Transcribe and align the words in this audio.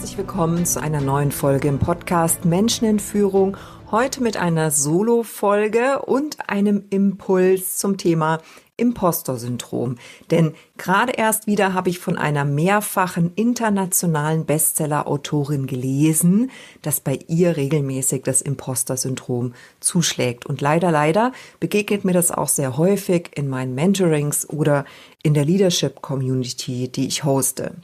Herzlich 0.00 0.16
willkommen 0.16 0.64
zu 0.64 0.80
einer 0.80 1.02
neuen 1.02 1.30
Folge 1.30 1.68
im 1.68 1.78
Podcast 1.78 2.46
Menschen 2.46 2.88
in 2.88 2.98
Führung. 2.98 3.58
Heute 3.90 4.22
mit 4.22 4.38
einer 4.38 4.70
Solo-Folge 4.70 6.00
und 6.00 6.48
einem 6.48 6.84
Impuls 6.88 7.76
zum 7.76 7.98
Thema 7.98 8.40
Imposter-Syndrom. 8.78 9.96
Denn 10.30 10.54
gerade 10.78 11.12
erst 11.12 11.46
wieder 11.46 11.74
habe 11.74 11.90
ich 11.90 11.98
von 11.98 12.16
einer 12.16 12.46
mehrfachen 12.46 13.34
internationalen 13.34 14.46
Bestseller-Autorin 14.46 15.66
gelesen, 15.66 16.50
dass 16.80 17.00
bei 17.00 17.18
ihr 17.28 17.58
regelmäßig 17.58 18.22
das 18.22 18.40
Imposter-Syndrom 18.40 19.52
zuschlägt. 19.80 20.46
Und 20.46 20.62
leider, 20.62 20.90
leider 20.90 21.32
begegnet 21.60 22.06
mir 22.06 22.14
das 22.14 22.30
auch 22.30 22.48
sehr 22.48 22.78
häufig 22.78 23.32
in 23.34 23.50
meinen 23.50 23.74
Mentorings 23.74 24.48
oder 24.48 24.86
in 25.22 25.34
der 25.34 25.44
Leadership-Community, 25.44 26.88
die 26.88 27.06
ich 27.06 27.22
hoste. 27.24 27.74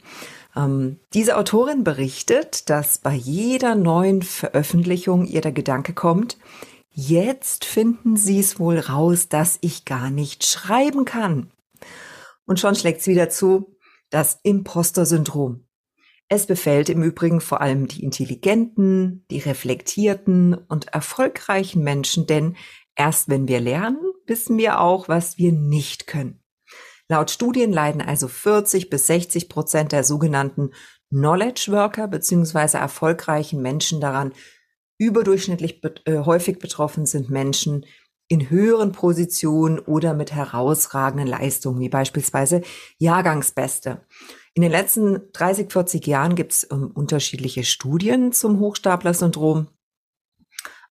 Ähm, 0.57 0.99
diese 1.13 1.37
Autorin 1.37 1.83
berichtet, 1.83 2.69
dass 2.69 2.97
bei 2.97 3.13
jeder 3.13 3.75
neuen 3.75 4.23
Veröffentlichung 4.23 5.25
ihr 5.25 5.41
der 5.41 5.51
Gedanke 5.51 5.93
kommt, 5.93 6.37
jetzt 6.89 7.63
finden 7.63 8.17
sie 8.17 8.39
es 8.39 8.59
wohl 8.59 8.79
raus, 8.79 9.29
dass 9.29 9.59
ich 9.61 9.85
gar 9.85 10.09
nicht 10.09 10.45
schreiben 10.45 11.05
kann. 11.05 11.51
Und 12.45 12.59
schon 12.59 12.75
schlägt 12.75 13.01
es 13.01 13.07
wieder 13.07 13.29
zu, 13.29 13.77
das 14.09 14.39
Imposter-Syndrom. 14.41 15.65
Es 16.29 16.47
befällt 16.47 16.89
im 16.89 17.03
Übrigen 17.03 17.39
vor 17.39 17.61
allem 17.61 17.87
die 17.87 18.03
intelligenten, 18.03 19.25
die 19.29 19.39
reflektierten 19.39 20.55
und 20.55 20.87
erfolgreichen 20.87 21.83
Menschen, 21.83 22.25
denn 22.25 22.57
erst 22.95 23.29
wenn 23.29 23.47
wir 23.47 23.61
lernen, 23.61 23.99
wissen 24.25 24.57
wir 24.57 24.81
auch, 24.81 25.07
was 25.07 25.37
wir 25.37 25.53
nicht 25.53 26.07
können. 26.07 26.41
Laut 27.09 27.31
Studien 27.31 27.71
leiden 27.71 28.01
also 28.01 28.27
40 28.27 28.89
bis 28.89 29.07
60 29.07 29.47
Prozent 29.47 29.91
der 29.91 30.03
sogenannten 30.03 30.71
Knowledge 31.09 31.71
Worker 31.71 32.07
beziehungsweise 32.07 32.77
erfolgreichen 32.77 33.61
Menschen 33.61 34.01
daran. 34.01 34.33
Überdurchschnittlich 34.97 35.79
be 35.79 35.95
äh, 36.05 36.25
häufig 36.25 36.59
betroffen 36.59 37.05
sind 37.05 37.29
Menschen 37.29 37.85
in 38.27 38.49
höheren 38.49 38.91
Positionen 38.91 39.79
oder 39.79 40.13
mit 40.13 40.33
herausragenden 40.33 41.27
Leistungen, 41.27 41.79
wie 41.79 41.87
beispielsweise 41.87 42.61
Jahrgangsbeste. 42.97 44.01
In 44.53 44.61
den 44.63 44.71
letzten 44.71 45.31
30, 45.31 45.71
40 45.71 46.07
Jahren 46.07 46.35
gibt 46.35 46.51
es 46.51 46.67
ähm, 46.71 46.91
unterschiedliche 46.93 47.63
Studien 47.63 48.33
zum 48.33 48.59
Hochstapler-Syndrom. 48.59 49.67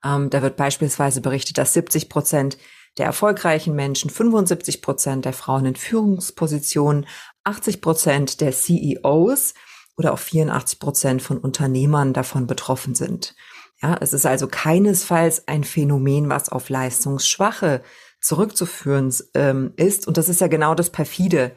Ähm, 0.05 0.30
da 0.30 0.41
wird 0.41 0.56
beispielsweise 0.56 1.20
berichtet, 1.20 1.58
dass 1.58 1.75
70 1.75 2.08
Prozent 2.08 2.56
der 2.98 3.06
erfolgreichen 3.06 3.75
Menschen, 3.75 4.11
75 4.11 4.83
Prozent 4.83 5.25
der 5.25 5.33
Frauen 5.33 5.66
in 5.66 5.77
Führungspositionen, 5.77 7.06
80 7.44 7.80
Prozent 7.80 8.41
der 8.41 8.52
CEOs 8.52 9.55
oder 9.97 10.12
auch 10.12 10.19
84 10.19 10.78
Prozent 10.78 11.22
von 11.22 11.39
Unternehmern 11.39 12.12
davon 12.12 12.47
betroffen 12.47 12.94
sind. 12.94 13.34
Ja, 13.83 13.97
es 14.00 14.12
ist 14.12 14.24
also 14.24 14.48
keinesfalls 14.48 15.48
ein 15.48 15.64
Phänomen, 15.64 16.30
was 16.30 16.48
auf 16.48 16.70
Leistungsschwache 16.70 17.83
zurückzuführen 18.20 19.14
ähm, 19.34 19.72
ist. 19.77 20.07
Und 20.08 20.17
das 20.17 20.28
ist 20.28 20.40
ja 20.40 20.46
genau 20.46 20.74
das 20.74 20.90
perfide 20.90 21.52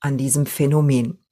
an 0.00 0.16
diesem 0.16 0.46
Phänomen. 0.46 1.24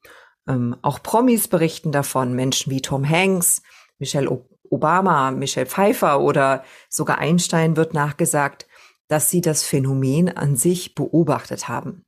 Ähm, 0.48 0.76
auch 0.82 1.02
Promis 1.02 1.48
berichten 1.48 1.92
davon, 1.92 2.34
Menschen 2.34 2.72
wie 2.72 2.82
Tom 2.82 3.08
Hanks, 3.08 3.62
Michelle 3.98 4.44
Obama, 4.68 5.30
Michelle 5.30 5.66
Pfeiffer 5.66 6.20
oder 6.20 6.64
sogar 6.88 7.18
Einstein 7.18 7.76
wird 7.76 7.94
nachgesagt, 7.94 8.66
dass 9.08 9.30
sie 9.30 9.40
das 9.40 9.62
Phänomen 9.62 10.28
an 10.28 10.56
sich 10.56 10.94
beobachtet 10.94 11.68
haben. 11.68 12.04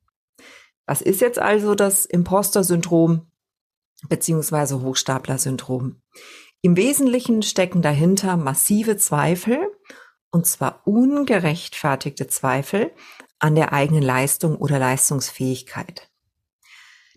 Was 0.86 1.02
ist 1.02 1.20
jetzt 1.20 1.38
also 1.38 1.74
das 1.74 2.04
Imposter-Syndrom 2.06 3.26
beziehungsweise 4.08 4.80
Hochstapler-Syndrom? 4.82 6.00
Im 6.62 6.76
Wesentlichen 6.76 7.42
stecken 7.42 7.82
dahinter 7.82 8.36
massive 8.36 8.96
Zweifel, 8.96 9.58
und 10.30 10.46
zwar 10.46 10.86
ungerechtfertigte 10.86 12.28
Zweifel 12.28 12.92
an 13.38 13.54
der 13.54 13.72
eigenen 13.72 14.02
Leistung 14.02 14.56
oder 14.56 14.78
Leistungsfähigkeit. 14.78 16.10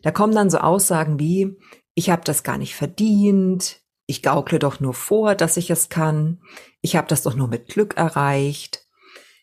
Da 0.03 0.11
kommen 0.11 0.33
dann 0.33 0.49
so 0.49 0.59
Aussagen 0.59 1.19
wie, 1.19 1.57
ich 1.93 2.09
habe 2.09 2.21
das 2.23 2.43
gar 2.43 2.57
nicht 2.57 2.75
verdient, 2.75 3.81
ich 4.05 4.23
gaukle 4.23 4.59
doch 4.59 4.79
nur 4.79 4.93
vor, 4.93 5.35
dass 5.35 5.57
ich 5.57 5.69
es 5.69 5.89
kann, 5.89 6.41
ich 6.81 6.95
habe 6.95 7.07
das 7.07 7.23
doch 7.23 7.35
nur 7.35 7.47
mit 7.47 7.67
Glück 7.67 7.97
erreicht, 7.97 8.88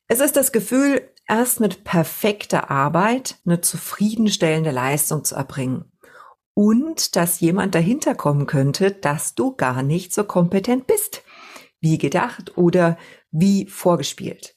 es 0.08 0.20
ist 0.20 0.36
das 0.36 0.52
Gefühl, 0.52 1.10
erst 1.28 1.60
mit 1.60 1.84
perfekter 1.84 2.70
Arbeit 2.70 3.36
eine 3.44 3.60
zufriedenstellende 3.60 4.70
Leistung 4.70 5.24
zu 5.24 5.34
erbringen. 5.34 5.92
Und 6.54 7.16
dass 7.16 7.40
jemand 7.40 7.74
dahinter 7.74 8.14
kommen 8.14 8.46
könnte, 8.46 8.90
dass 8.90 9.34
du 9.34 9.54
gar 9.54 9.82
nicht 9.82 10.14
so 10.14 10.24
kompetent 10.24 10.86
bist, 10.86 11.22
wie 11.80 11.98
gedacht 11.98 12.56
oder 12.56 12.96
wie 13.30 13.66
vorgespielt. 13.66 14.56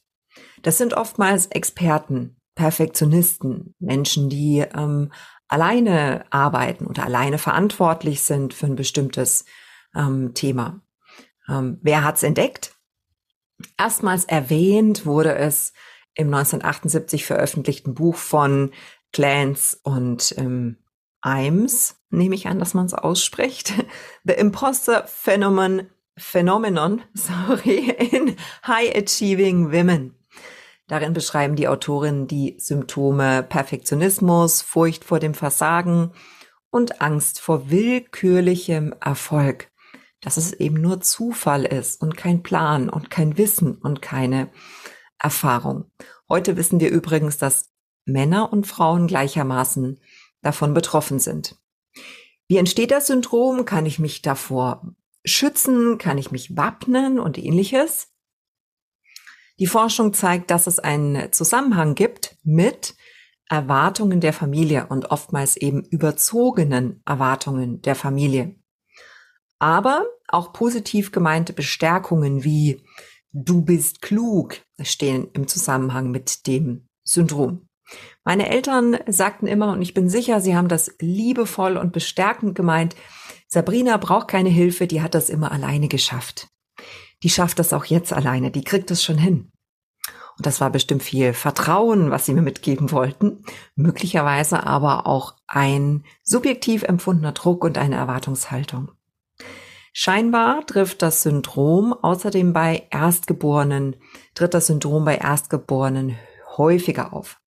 Das 0.62 0.78
sind 0.78 0.94
oftmals 0.94 1.48
Experten, 1.48 2.38
Perfektionisten, 2.56 3.76
Menschen, 3.80 4.30
die 4.30 4.60
ähm, 4.60 5.12
alleine 5.48 6.26
arbeiten 6.30 6.86
oder 6.86 7.04
alleine 7.04 7.38
verantwortlich 7.38 8.22
sind 8.22 8.54
für 8.54 8.68
ein 8.68 8.76
bestimmtes 8.76 9.46
ähm, 9.96 10.34
Thema. 10.34 10.82
Ähm, 11.50 11.80
wer 11.82 12.04
hat's 12.04 12.24
entdeckt? 12.24 12.79
Erstmals 13.78 14.26
erwähnt 14.26 15.06
wurde 15.06 15.36
es 15.36 15.74
im 16.16 16.28
1978 16.34 17.26
veröffentlichten 17.26 17.94
Buch 17.94 18.16
von 18.16 18.72
Clance 19.12 19.78
und 19.84 20.36
ähm, 20.38 20.78
Imes, 21.24 21.98
nehme 22.10 22.36
ich 22.36 22.48
an, 22.48 22.60
dass 22.60 22.74
man 22.74 22.86
es 22.86 22.94
ausspricht. 22.94 23.74
The 24.24 24.34
Imposter 24.34 25.06
Phenomenon, 25.08 25.88
Phenomenon 26.18 27.02
sorry, 27.14 27.90
in 28.12 28.36
High 28.66 28.96
Achieving 28.96 29.72
Women. 29.72 30.16
Darin 30.88 31.14
beschreiben 31.14 31.56
die 31.56 31.68
Autorinnen 31.68 32.28
die 32.28 32.56
Symptome 32.60 33.44
Perfektionismus, 33.44 34.62
Furcht 34.62 35.04
vor 35.04 35.20
dem 35.20 35.36
Versagen 35.36 36.12
und 36.72 37.02
Angst 37.02 37.40
vor 37.40 37.70
willkürlichem 37.70 38.96
Erfolg 39.00 39.69
dass 40.22 40.38
es 40.38 40.54
eben 40.54 40.82
nur 40.82 41.02
Zufall 41.02 41.66
ist 41.66 42.02
und 42.02 42.18
kein 42.18 42.44
Plan 42.44 42.90
und 42.90 43.10
kein 43.10 43.38
Wissen 43.38 43.76
und 43.78 44.02
keine 44.02 44.50
Erfahrung. 45.18 45.92
Heute 46.28 46.58
wissen 46.58 46.80
wir 46.80 46.90
übrigens, 46.90 47.38
dass 47.38 47.72
Männer 48.06 48.52
und 48.52 48.68
Frauen 48.68 49.08
gleichermaßen 49.08 50.00
davon 50.42 50.74
betroffen 50.74 51.20
sind. 51.20 51.56
Wie 52.48 52.58
entsteht 52.58 52.92
das 52.92 53.08
Syndrom? 53.08 53.66
Kann 53.66 53.86
ich 53.86 54.00
mich 54.00 54.22
davor 54.22 54.96
schützen? 55.26 55.98
Kann 55.98 56.18
ich 56.18 56.32
mich 56.32 56.56
wappnen 56.58 57.20
und 57.20 57.38
ähnliches? 57.38 58.08
Die 59.60 59.68
Forschung 59.68 60.14
zeigt, 60.14 60.52
dass 60.52 60.68
es 60.68 60.80
einen 60.80 61.32
Zusammenhang 61.34 61.94
gibt 61.94 62.38
mit 62.44 62.96
Erwartungen 63.50 64.22
der 64.22 64.32
Familie 64.32 64.88
und 64.88 65.12
oftmals 65.12 65.58
eben 65.58 65.84
überzogenen 65.84 67.02
Erwartungen 67.06 67.82
der 67.82 67.96
Familie. 67.96 68.56
Aber 69.60 70.06
auch 70.28 70.54
positiv 70.54 71.12
gemeinte 71.12 71.54
Bestärkungen 71.54 72.44
wie 72.44 72.82
du 73.32 73.62
bist 73.62 74.02
klug 74.02 74.62
stehen 74.82 75.28
im 75.34 75.48
Zusammenhang 75.48 76.12
mit 76.12 76.48
dem 76.48 76.88
Syndrom. 77.04 77.68
Meine 78.24 78.50
Eltern 78.50 78.98
sagten 79.08 79.48
immer, 79.48 79.72
und 79.74 79.82
ich 79.82 79.94
bin 79.94 80.10
sicher, 80.10 80.42
sie 80.42 80.56
haben 80.56 80.68
das 80.68 80.96
liebevoll 81.00 81.78
und 81.78 81.92
bestärkend 81.92 82.56
gemeint, 82.56 82.96
Sabrina 83.48 83.98
braucht 83.98 84.28
keine 84.28 84.50
Hilfe, 84.50 84.86
die 84.86 85.02
hat 85.02 85.16
das 85.16 85.30
immer 85.30 85.52
alleine 85.52 85.88
geschafft. 85.88 86.48
Die 87.24 87.30
schafft 87.30 87.60
das 87.60 87.74
auch 87.74 87.86
jetzt 87.86 88.14
alleine, 88.14 88.52
die 88.52 88.64
kriegt 88.64 88.92
das 88.92 89.04
schon 89.04 89.18
hin. 89.18 89.52
Und 90.38 90.46
das 90.46 90.62
war 90.62 90.70
bestimmt 90.70 91.04
viel 91.04 91.34
Vertrauen, 91.34 92.12
was 92.12 92.26
sie 92.26 92.34
mir 92.34 92.42
mitgeben 92.42 92.92
wollten, 92.92 93.44
möglicherweise 93.76 94.66
aber 94.66 95.06
auch 95.06 95.36
ein 95.48 96.06
subjektiv 96.24 96.84
empfundener 96.84 97.34
Druck 97.34 97.64
und 97.64 97.78
eine 97.78 97.96
Erwartungshaltung. 97.96 98.92
Scheinbar 99.94 100.66
trifft 100.66 101.02
das 101.02 101.24
Syndrom 101.24 101.94
außerdem 101.94 102.54
bei 102.54 102.88
Erstgeborenen, 102.92 103.96
tritt 104.36 104.54
das 104.54 104.68
Syndrom 104.68 105.06
bei 105.06 105.18
Erstgeborenen 105.18 106.18
häufiger 106.58 107.14
auf. 107.14 107.40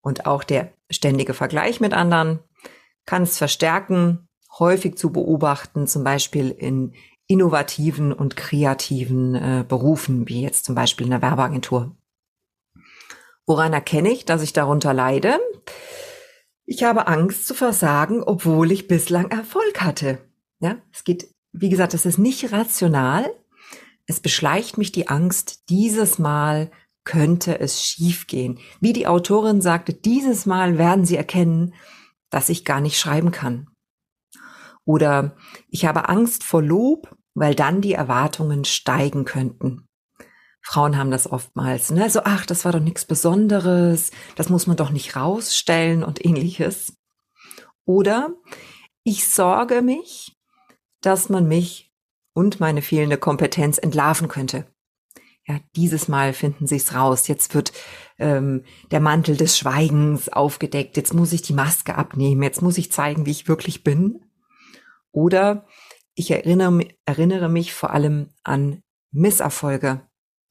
Und 0.00 0.26
auch 0.26 0.44
der 0.44 0.72
ständige 0.90 1.34
Vergleich 1.34 1.80
mit 1.80 1.92
anderen 1.92 2.40
kann 3.04 3.22
es 3.22 3.38
verstärken, 3.38 4.28
häufig 4.58 4.96
zu 4.96 5.12
beobachten, 5.12 5.86
zum 5.86 6.04
Beispiel 6.04 6.50
in 6.50 6.94
innovativen 7.26 8.12
und 8.12 8.36
kreativen 8.36 9.34
äh, 9.34 9.64
Berufen, 9.66 10.28
wie 10.28 10.42
jetzt 10.42 10.64
zum 10.64 10.74
Beispiel 10.74 11.06
in 11.06 11.10
der 11.10 11.22
Werbeagentur. 11.22 11.96
Woran 13.46 13.72
erkenne 13.72 14.10
ich, 14.10 14.24
dass 14.24 14.42
ich 14.42 14.52
darunter 14.52 14.94
leide? 14.94 15.38
Ich 16.64 16.82
habe 16.84 17.06
Angst 17.06 17.46
zu 17.46 17.54
versagen, 17.54 18.22
obwohl 18.22 18.72
ich 18.72 18.88
bislang 18.88 19.30
Erfolg 19.30 19.82
hatte. 19.82 20.18
Ja, 20.60 20.78
es 20.92 21.04
geht, 21.04 21.30
wie 21.52 21.68
gesagt, 21.68 21.94
es 21.94 22.06
ist 22.06 22.18
nicht 22.18 22.52
rational. 22.52 23.30
Es 24.06 24.20
beschleicht 24.20 24.78
mich 24.78 24.92
die 24.92 25.08
Angst, 25.08 25.68
dieses 25.68 26.18
Mal 26.18 26.70
könnte 27.04 27.58
es 27.60 27.82
schiefgehen. 27.82 28.58
Wie 28.80 28.92
die 28.92 29.06
Autorin 29.06 29.60
sagte, 29.60 29.92
dieses 29.92 30.46
Mal 30.46 30.78
werden 30.78 31.04
sie 31.04 31.16
erkennen, 31.16 31.74
dass 32.30 32.48
ich 32.48 32.64
gar 32.64 32.80
nicht 32.80 32.98
schreiben 32.98 33.30
kann. 33.30 33.68
Oder 34.84 35.36
ich 35.68 35.84
habe 35.84 36.08
Angst 36.08 36.44
vor 36.44 36.62
Lob, 36.62 37.16
weil 37.34 37.54
dann 37.54 37.80
die 37.80 37.92
Erwartungen 37.92 38.64
steigen 38.64 39.24
könnten. 39.24 39.86
Frauen 40.62 40.96
haben 40.96 41.12
das 41.12 41.30
oftmals, 41.30 41.90
ne? 41.90 42.10
So, 42.10 42.22
ach, 42.24 42.44
das 42.44 42.64
war 42.64 42.72
doch 42.72 42.80
nichts 42.80 43.04
Besonderes, 43.04 44.10
das 44.34 44.48
muss 44.48 44.66
man 44.66 44.76
doch 44.76 44.90
nicht 44.90 45.14
rausstellen 45.14 46.02
und 46.02 46.24
ähnliches. 46.24 46.96
Oder 47.84 48.30
ich 49.04 49.28
sorge 49.28 49.82
mich, 49.82 50.35
dass 51.06 51.28
man 51.28 51.46
mich 51.46 51.92
und 52.34 52.60
meine 52.60 52.82
fehlende 52.82 53.16
Kompetenz 53.16 53.78
entlarven 53.78 54.28
könnte. 54.28 54.66
Ja, 55.46 55.60
dieses 55.76 56.08
Mal 56.08 56.32
finden 56.32 56.66
sie 56.66 56.76
es 56.76 56.92
raus. 56.92 57.28
Jetzt 57.28 57.54
wird 57.54 57.72
ähm, 58.18 58.64
der 58.90 58.98
Mantel 58.98 59.36
des 59.36 59.56
Schweigens 59.56 60.28
aufgedeckt. 60.28 60.96
Jetzt 60.96 61.14
muss 61.14 61.32
ich 61.32 61.42
die 61.42 61.52
Maske 61.52 61.94
abnehmen. 61.94 62.42
Jetzt 62.42 62.62
muss 62.62 62.78
ich 62.78 62.90
zeigen, 62.90 63.26
wie 63.26 63.30
ich 63.30 63.46
wirklich 63.46 63.84
bin. 63.84 64.24
Oder 65.12 65.66
ich 66.14 66.32
erinnere, 66.32 66.88
erinnere 67.04 67.48
mich 67.48 67.72
vor 67.72 67.90
allem 67.90 68.30
an 68.42 68.82
Misserfolge 69.12 70.00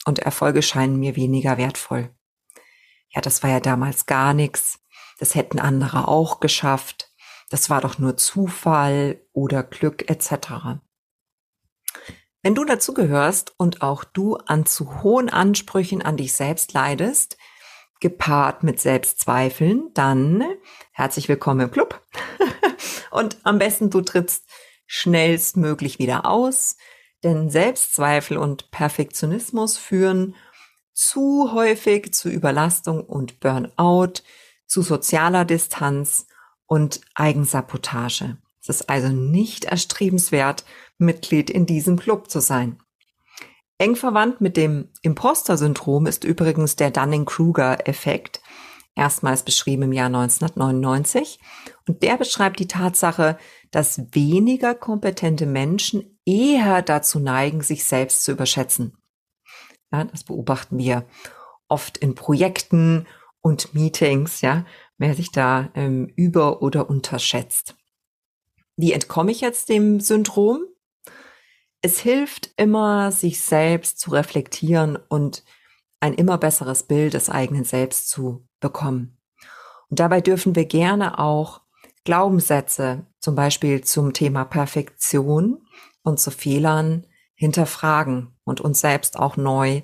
und 0.06 0.20
Erfolge 0.20 0.62
scheinen 0.62 0.98
mir 0.98 1.18
weniger 1.18 1.58
wertvoll. 1.58 2.10
Ja, 3.10 3.20
das 3.20 3.44
war 3.44 3.50
ja 3.50 3.60
damals 3.60 4.06
gar 4.06 4.34
nichts. 4.34 4.80
Das 5.20 5.36
hätten 5.36 5.60
andere 5.60 6.08
auch 6.08 6.40
geschafft. 6.40 7.05
Das 7.50 7.70
war 7.70 7.82
doch 7.82 8.00
nur 8.00 8.18
Zufall 8.18 9.22
oder 9.34 9.64
Glück 9.64 10.10
etc. 10.10 10.80
Wenn 12.42 12.56
du 12.56 12.66
dazu 12.66 12.94
gehörst 12.94 13.54
und 13.58 13.82
auch 13.82 14.04
du 14.04 14.36
an 14.36 14.66
zu 14.66 15.04
hohen 15.04 15.30
Ansprüchen 15.30 16.02
an 16.02 16.18
dich 16.18 16.34
selbst 16.34 16.74
leidest, 16.74 17.38
gepaart 18.00 18.64
mit 18.64 18.80
Selbstzweifeln, 18.80 19.92
dann 19.94 20.44
herzlich 20.92 21.28
willkommen 21.28 21.62
im 21.62 21.72
Club. 21.72 22.02
und 23.12 23.38
am 23.44 23.58
besten 23.58 23.90
du 23.90 24.02
trittst 24.02 24.46
schnellstmöglich 24.86 26.00
wieder 26.00 26.26
aus, 26.26 26.78
denn 27.24 27.50
Selbstzweifel 27.50 28.38
und 28.38 28.70
Perfektionismus 28.72 29.78
führen 29.78 30.36
zu 30.94 31.52
häufig 31.54 32.14
zu 32.14 32.30
Überlastung 32.30 33.04
und 33.04 33.40
Burnout, 33.40 34.22
zu 34.68 34.82
sozialer 34.82 35.46
Distanz 35.46 36.28
und 36.68 37.02
Eigensabotage. 37.16 38.38
Es 38.62 38.70
ist 38.70 38.90
also 38.90 39.10
nicht 39.10 39.66
erstrebenswert, 39.66 40.66
Mitglied 40.98 41.50
in 41.50 41.66
diesem 41.66 41.98
Club 41.98 42.30
zu 42.30 42.40
sein. 42.40 42.80
Eng 43.78 43.96
verwandt 43.96 44.42
mit 44.42 44.58
dem 44.58 44.90
Imposter-Syndrom 45.02 46.08
ist 46.08 46.24
übrigens 46.24 46.76
der 46.76 46.92
Dunning-Kruger-Effekt, 46.92 48.42
erstmals 48.96 49.44
beschrieben 49.44 49.84
im 49.84 49.92
Jahr 49.92 50.08
1999. 50.08 51.40
Und 51.88 52.02
der 52.02 52.18
beschreibt 52.18 52.60
die 52.60 52.68
Tatsache, 52.68 53.38
dass 53.72 54.14
weniger 54.14 54.74
kompetente 54.74 55.46
Menschen 55.46 56.18
eher 56.26 56.82
dazu 56.82 57.20
neigen, 57.20 57.62
sich 57.62 57.84
selbst 57.84 58.24
zu 58.24 58.32
überschätzen. 58.32 58.98
Ja, 59.92 60.06
das 60.06 60.24
beobachten 60.24 60.78
wir 60.78 61.06
oft 61.68 61.98
in 61.98 62.16
Projekten 62.16 63.06
und 63.42 63.76
Meetings, 63.76 64.42
ja, 64.42 64.66
wer 64.98 65.14
sich 65.14 65.32
da 65.32 65.70
ähm, 65.76 66.12
über- 66.16 66.62
oder 66.62 66.90
unterschätzt. 66.90 67.76
Wie 68.78 68.92
entkomme 68.92 69.32
ich 69.32 69.42
jetzt 69.42 69.70
dem 69.70 70.00
Syndrom? 70.00 70.66
Es 71.82 72.00
hilft 72.00 72.52
immer, 72.58 73.12
sich 73.12 73.42
selbst 73.42 74.00
zu 74.00 74.12
reflektieren 74.12 74.98
und 75.08 75.44
ein 76.00 76.14
immer 76.14 76.38
besseres 76.38 76.84
Bild 76.84 77.14
des 77.14 77.30
eigenen 77.30 77.64
Selbst 77.64 78.10
zu 78.10 78.48
bekommen. 78.60 79.18
Und 79.90 80.00
dabei 80.00 80.22
dürfen 80.22 80.56
wir 80.56 80.66
gerne 80.66 81.20
auch 81.20 81.62
Glaubenssätze, 82.04 83.06
zum 83.20 83.36
Beispiel 83.36 83.84
zum 83.84 84.14
Thema 84.14 84.46
Perfektion 84.46 85.66
und 86.04 86.20
zu 86.20 86.32
Fehlern, 86.32 87.08
hinterfragen 87.36 88.36
und 88.44 88.62
uns 88.62 88.80
selbst 88.80 89.18
auch 89.18 89.38
neu 89.38 89.82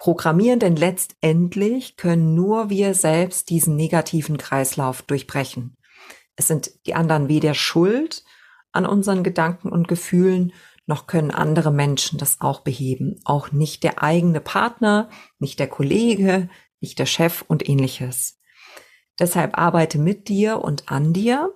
programmieren, 0.00 0.58
denn 0.58 0.76
letztendlich 0.76 1.96
können 1.96 2.34
nur 2.34 2.70
wir 2.70 2.94
selbst 2.94 3.50
diesen 3.50 3.76
negativen 3.76 4.38
Kreislauf 4.38 5.02
durchbrechen. 5.02 5.76
Es 6.36 6.48
sind 6.48 6.70
die 6.86 6.94
anderen 6.94 7.28
weder 7.28 7.52
schuld 7.52 8.24
an 8.72 8.86
unseren 8.86 9.22
Gedanken 9.22 9.68
und 9.68 9.88
Gefühlen, 9.88 10.54
noch 10.86 11.06
können 11.06 11.30
andere 11.30 11.70
Menschen 11.70 12.18
das 12.18 12.40
auch 12.40 12.60
beheben. 12.60 13.20
Auch 13.26 13.52
nicht 13.52 13.84
der 13.84 14.02
eigene 14.02 14.40
Partner, 14.40 15.10
nicht 15.38 15.58
der 15.58 15.68
Kollege, 15.68 16.48
nicht 16.80 16.98
der 16.98 17.06
Chef 17.06 17.44
und 17.46 17.68
ähnliches. 17.68 18.40
Deshalb 19.18 19.58
arbeite 19.58 19.98
mit 19.98 20.28
dir 20.28 20.64
und 20.64 20.90
an 20.90 21.12
dir, 21.12 21.52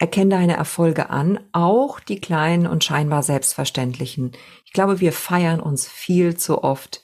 erkenne 0.00 0.30
deine 0.30 0.56
Erfolge 0.56 1.10
an, 1.10 1.38
auch 1.52 2.00
die 2.00 2.20
kleinen 2.20 2.66
und 2.66 2.82
scheinbar 2.82 3.22
selbstverständlichen. 3.22 4.32
Ich 4.64 4.72
glaube, 4.72 4.98
wir 4.98 5.12
feiern 5.12 5.60
uns 5.60 5.86
viel 5.86 6.36
zu 6.36 6.64
oft, 6.64 7.02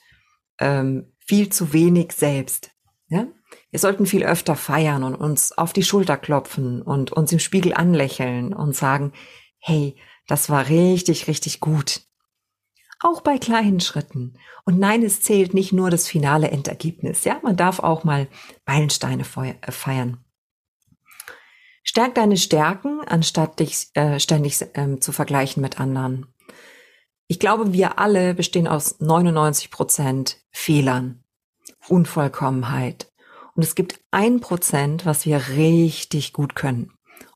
ähm, 0.59 1.11
viel 1.19 1.49
zu 1.49 1.73
wenig 1.73 2.11
selbst. 2.11 2.71
Ja? 3.07 3.27
Wir 3.71 3.79
sollten 3.79 4.05
viel 4.05 4.23
öfter 4.23 4.55
feiern 4.55 5.03
und 5.03 5.15
uns 5.15 5.51
auf 5.57 5.73
die 5.73 5.83
Schulter 5.83 6.17
klopfen 6.17 6.81
und 6.81 7.11
uns 7.11 7.31
im 7.31 7.39
Spiegel 7.39 7.73
anlächeln 7.73 8.53
und 8.53 8.75
sagen, 8.75 9.11
hey, 9.59 9.95
das 10.27 10.49
war 10.49 10.69
richtig, 10.69 11.27
richtig 11.27 11.59
gut. 11.59 12.01
Auch 13.01 13.21
bei 13.21 13.37
kleinen 13.37 13.79
Schritten. 13.79 14.37
Und 14.63 14.79
nein, 14.79 15.03
es 15.03 15.21
zählt 15.21 15.53
nicht 15.53 15.73
nur 15.73 15.89
das 15.89 16.07
finale 16.07 16.49
Endergebnis. 16.49 17.23
Ja, 17.23 17.39
man 17.43 17.57
darf 17.57 17.79
auch 17.79 18.03
mal 18.03 18.27
Meilensteine 18.65 19.23
äh, 19.23 19.71
feiern. 19.71 20.23
Stärk 21.83 22.15
deine 22.15 22.37
Stärken, 22.37 23.01
anstatt 23.05 23.59
dich 23.59 23.89
äh, 23.93 24.19
ständig 24.19 24.59
äh, 24.73 24.99
zu 24.99 25.11
vergleichen 25.11 25.61
mit 25.61 25.79
anderen. 25.79 26.33
Ich 27.27 27.39
glaube, 27.39 27.73
wir 27.73 27.97
alle 27.97 28.35
bestehen 28.35 28.67
aus 28.67 28.99
99 28.99 29.71
Prozent 29.71 30.37
Fehlern, 30.51 31.23
Unvollkommenheit, 31.87 33.11
und 33.55 33.63
es 33.63 33.73
gibt 33.73 33.99
ein 34.11 34.41
Prozent, 34.41 35.05
was 35.05 35.25
wir 35.25 35.47
richtig 35.49 36.33
gut 36.33 36.55
können. 36.55 36.91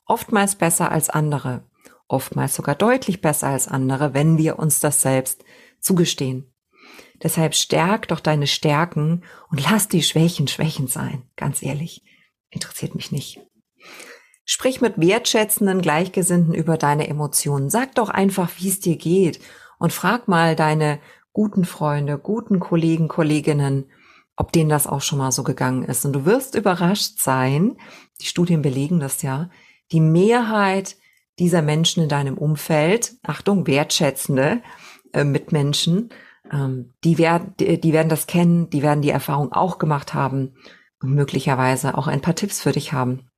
Oftmals 0.06 0.56
besser 0.56 0.92
als 0.92 1.10
andere. 1.10 1.64
Oftmals 2.08 2.56
sogar 2.56 2.76
deutlich 2.76 3.22
besser 3.22 3.48
als 3.48 3.68
andere, 3.68 4.14
wenn 4.14 4.38
wir 4.38 4.60
uns 4.60 4.80
das 4.80 5.02
selbst 5.02 5.44
zugestehen. 5.80 6.54
Deshalb 7.24 7.56
stärk 7.56 8.10
doch 8.10 8.20
deine 8.20 8.48
Stärken 8.48 9.24
und 9.50 9.64
lass 9.64 9.88
die 9.88 10.04
Schwächen 10.04 10.48
Schwächen 10.48 10.88
sein. 10.88 11.24
Ganz 11.36 11.64
ehrlich. 11.64 12.04
Interessiert 12.50 12.96
mich 12.96 13.12
nicht. 13.12 13.40
Sprich 14.44 14.82
mit 14.82 15.00
wertschätzenden 15.00 15.82
Gleichgesinnten 15.82 16.54
über 16.54 16.78
deine 16.78 17.08
Emotionen. 17.08 17.70
Sag 17.70 17.96
doch 17.96 18.10
einfach, 18.10 18.50
wie 18.58 18.70
es 18.70 18.80
dir 18.80 18.98
geht 18.98 19.40
und 19.80 19.92
frag 19.92 20.28
mal 20.28 20.56
deine 20.56 21.00
guten 21.34 21.66
Freunde, 21.66 22.18
guten 22.20 22.60
Kollegen, 22.60 23.08
Kolleginnen, 23.08 23.90
ob 24.36 24.52
denen 24.52 24.70
das 24.70 24.88
auch 24.88 25.02
schon 25.02 25.18
mal 25.20 25.32
so 25.32 25.44
gegangen 25.44 25.84
ist. 25.84 26.06
Und 26.06 26.14
du 26.14 26.26
wirst 26.26 26.56
überrascht 26.56 27.20
sein, 27.20 27.78
die 28.22 28.26
Studien 28.26 28.62
belegen 28.62 29.00
das 29.00 29.22
ja, 29.22 29.50
die 29.92 30.02
Mehrheit 30.02 30.98
dieser 31.40 31.62
Menschen 31.62 32.04
in 32.04 32.10
deinem 32.10 32.38
Umfeld, 32.38 33.16
Achtung, 33.24 33.66
wertschätzende 33.66 34.62
äh, 35.14 35.24
Mitmenschen, 35.24 36.10
ähm, 36.52 36.94
die, 37.04 37.18
werden, 37.18 37.54
die, 37.60 37.80
die 37.80 37.94
werden 37.94 38.10
das 38.10 38.28
kennen, 38.28 38.70
die 38.70 38.84
werden 38.84 39.02
die 39.02 39.10
Erfahrung 39.10 39.52
auch 39.52 39.78
gemacht 39.78 40.14
haben 40.14 40.56
und 41.02 41.14
möglicherweise 41.14 41.98
auch 41.98 42.08
ein 42.08 42.22
paar 42.22 42.36
Tipps 42.36 42.62
für 42.62 42.72
dich 42.72 42.94
haben. 42.94 43.30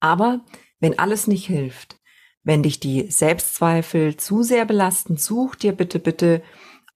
Aber 0.00 0.40
wenn 0.80 0.98
alles 0.98 1.26
nicht 1.26 1.46
hilft, 1.46 1.98
wenn 2.42 2.62
dich 2.62 2.80
die 2.80 3.10
Selbstzweifel 3.10 4.16
zu 4.16 4.42
sehr 4.42 4.64
belasten, 4.64 5.16
such 5.16 5.56
dir 5.56 5.72
bitte, 5.72 5.98
bitte 5.98 6.42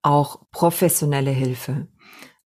auch 0.03 0.41
professionelle 0.51 1.31
Hilfe. 1.31 1.89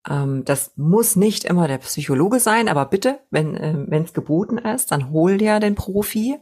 Ähm, 0.08 0.44
das 0.44 0.72
muss 0.76 1.16
nicht 1.16 1.44
immer 1.44 1.68
der 1.68 1.78
Psychologe 1.78 2.40
sein, 2.40 2.68
aber 2.68 2.86
bitte, 2.86 3.20
wenn 3.30 3.56
äh, 3.56 4.02
es 4.02 4.12
geboten 4.12 4.58
ist, 4.58 4.92
dann 4.92 5.10
hol 5.10 5.38
dir 5.38 5.60
den 5.60 5.74
Profi. 5.74 6.36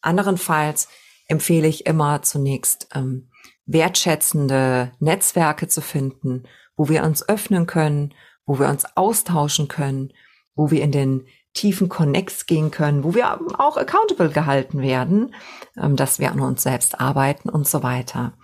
Anderenfalls 0.00 0.88
empfehle 1.26 1.68
ich 1.68 1.86
immer 1.86 2.22
zunächst 2.22 2.88
ähm, 2.94 3.30
wertschätzende 3.66 4.92
Netzwerke 4.98 5.68
zu 5.68 5.80
finden, 5.80 6.44
wo 6.76 6.88
wir 6.88 7.04
uns 7.04 7.28
öffnen 7.28 7.66
können, 7.66 8.14
wo 8.44 8.58
wir 8.58 8.68
uns 8.68 8.84
austauschen 8.96 9.68
können, 9.68 10.12
wo 10.54 10.70
wir 10.70 10.82
in 10.82 10.92
den 10.92 11.26
tiefen 11.54 11.88
Connects 11.88 12.46
gehen 12.46 12.70
können, 12.70 13.04
wo 13.04 13.14
wir 13.14 13.40
auch 13.58 13.76
accountable 13.76 14.30
gehalten 14.30 14.80
werden, 14.80 15.34
ähm, 15.76 15.96
dass 15.96 16.18
wir 16.18 16.32
an 16.32 16.40
uns 16.40 16.62
selbst 16.62 17.00
arbeiten 17.00 17.48
und 17.48 17.66
so 17.66 17.82
weiter. 17.82 18.34